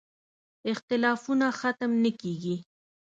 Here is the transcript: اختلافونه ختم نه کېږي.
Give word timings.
اختلافونه 0.71 1.47
ختم 1.59 1.91
نه 2.03 2.11
کېږي. 2.21 2.55